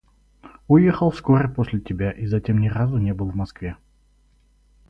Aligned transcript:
Уехал 0.67 1.11
вскоре 1.11 1.47
после 1.47 1.79
тебя 1.79 2.09
и 2.09 2.25
затем 2.25 2.59
ни 2.59 2.69
разу 2.69 2.97
не 2.97 3.13
был 3.13 3.29
в 3.29 3.35
Москве. 3.35 3.77